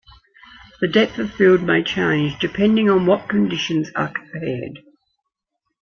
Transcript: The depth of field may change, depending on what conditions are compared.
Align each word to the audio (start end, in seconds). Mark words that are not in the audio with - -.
The 0.79 0.87
depth 0.87 1.19
of 1.19 1.31
field 1.31 1.61
may 1.61 1.83
change, 1.83 2.39
depending 2.39 2.89
on 2.89 3.05
what 3.05 3.29
conditions 3.29 3.89
are 3.93 4.11
compared. 4.11 4.79